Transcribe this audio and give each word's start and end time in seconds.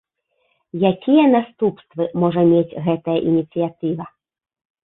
Якія 0.91 1.25
наступствы 1.35 2.03
можа 2.23 2.41
мець 2.55 2.77
гэтая 2.89 3.19
ініцыятыва? 3.33 4.03